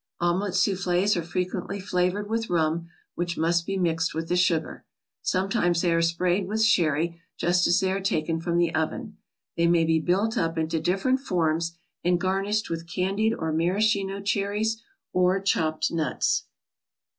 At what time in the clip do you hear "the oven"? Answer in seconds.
8.57-9.17